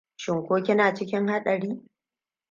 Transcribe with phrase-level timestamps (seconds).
[0.17, 1.81] Shin ko kina cikin haɗari?